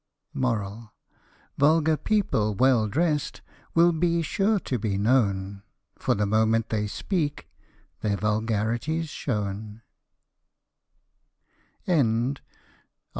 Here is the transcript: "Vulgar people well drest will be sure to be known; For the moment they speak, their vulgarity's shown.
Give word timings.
"Vulgar 1.59 1.95
people 1.95 2.55
well 2.55 2.87
drest 2.87 3.43
will 3.75 3.91
be 3.91 4.23
sure 4.23 4.59
to 4.61 4.79
be 4.79 4.97
known; 4.97 5.61
For 5.99 6.15
the 6.15 6.25
moment 6.25 6.69
they 6.69 6.87
speak, 6.87 7.47
their 7.99 8.17
vulgarity's 8.17 9.09
shown. 9.09 9.83